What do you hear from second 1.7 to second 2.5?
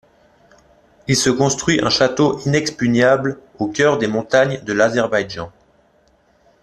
un château